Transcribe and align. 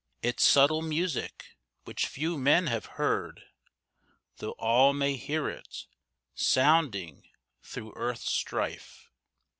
Its 0.23 0.43
subtle 0.43 0.81
music 0.81 1.57
which 1.83 2.07
few 2.07 2.35
men 2.35 2.65
have 2.65 2.87
heard, 2.97 3.43
Though 4.37 4.53
all 4.53 4.93
may 4.93 5.15
hear 5.15 5.47
it, 5.47 5.85
sounding 6.33 7.29
through 7.61 7.93
earth's 7.95 8.31
strife. 8.31 9.11